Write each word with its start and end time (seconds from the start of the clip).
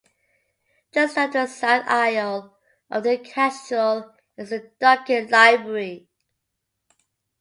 Just 0.91 1.15
off 1.15 1.31
the 1.33 1.45
south 1.45 1.85
aisle 1.85 2.57
of 2.89 3.03
the 3.03 3.19
cathedral 3.19 4.15
is 4.35 4.49
the 4.49 4.71
Duckett 4.79 5.29
Library. 5.29 6.07